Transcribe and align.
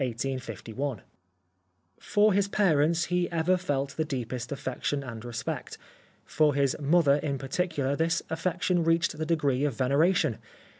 For 1.99 2.33
his 2.33 2.47
parents 2.47 3.03
he 3.05 3.29
ever 3.31 3.55
felt 3.55 3.95
the 3.97 4.03
deepest 4.03 4.51
af 4.51 4.59
fection 4.59 5.03
and 5.03 5.23
respect. 5.23 5.77
For 6.25 6.55
his 6.55 6.75
mother 6.79 7.17
in 7.17 7.37
parti 7.37 7.67
cular 7.67 7.95
this 7.95 8.23
affection 8.27 8.83
reached 8.83 9.15
the 9.19 9.27
degree 9.27 9.63
of 9.63 9.75
vener 9.75 10.03
ation. 10.09 10.39